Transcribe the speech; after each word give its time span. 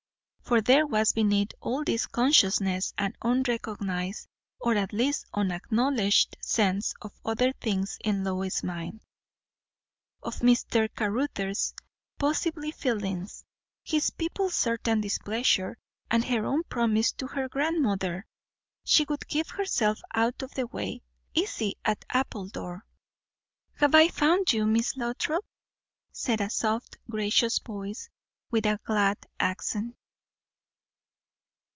For 0.51 0.59
there 0.59 0.85
was 0.85 1.13
beneath 1.13 1.53
all 1.61 1.85
this 1.85 2.05
consciousness 2.05 2.93
an 2.97 3.15
unrecognized, 3.21 4.27
or 4.59 4.75
at 4.75 4.91
least 4.91 5.25
unacknowledged, 5.33 6.35
sense 6.41 6.93
of 7.01 7.13
other 7.23 7.53
things 7.53 7.97
in 8.03 8.25
Lois's 8.25 8.61
mind; 8.61 8.99
of 10.21 10.39
Mr. 10.39 10.89
Caruthers' 10.93 11.73
possible 12.19 12.69
feelings, 12.73 13.45
his 13.85 14.09
people's 14.09 14.53
certain 14.55 14.99
displeasure, 14.99 15.77
and 16.09 16.25
her 16.25 16.43
own 16.45 16.63
promise 16.63 17.13
to 17.13 17.27
her 17.27 17.47
grandmother. 17.47 18.25
She 18.83 19.05
would 19.07 19.29
keep 19.29 19.47
herself 19.51 20.01
out 20.13 20.41
of 20.43 20.53
the 20.55 20.67
way; 20.67 21.01
easy 21.33 21.77
at 21.85 22.03
Appledore 22.09 22.81
"Have 23.75 23.95
I 23.95 24.09
found 24.09 24.51
you, 24.51 24.65
Miss 24.65 24.97
Lothrop?" 24.97 25.45
said 26.11 26.41
a 26.41 26.49
soft, 26.49 26.97
gracious 27.09 27.57
voice, 27.59 28.09
with 28.49 28.65
a 28.65 28.81
glad 28.83 29.17
accent. 29.39 29.95